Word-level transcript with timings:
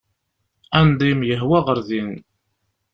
Anda 0.79 1.05
i 1.07 1.11
am-yehwa 1.13 1.59
ɣer 1.65 1.79
din. 1.87 2.11